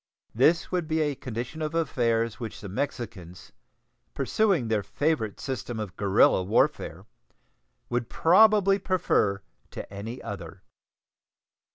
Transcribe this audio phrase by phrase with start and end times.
[0.33, 3.51] This would be a condition of affairs which the Mexicans,
[4.15, 7.05] pursuing their favorite system of guerrilla warfare,
[7.87, 10.63] would probably prefer to any other.